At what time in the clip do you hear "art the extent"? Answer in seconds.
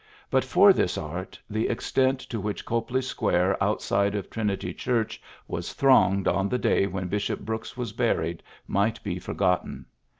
0.97-2.19